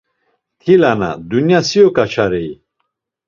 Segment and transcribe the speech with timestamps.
[0.55, 2.51] Mtilana, dunya si oǩaçarei!